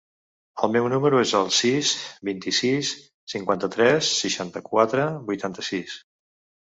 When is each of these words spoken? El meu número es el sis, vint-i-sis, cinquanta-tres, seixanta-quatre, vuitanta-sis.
El 0.67 0.69
meu 0.75 0.85
número 0.93 1.19
es 1.23 1.33
el 1.39 1.51
sis, 1.57 1.91
vint-i-sis, 2.29 2.93
cinquanta-tres, 3.35 4.13
seixanta-quatre, 4.23 5.07
vuitanta-sis. 5.29 6.01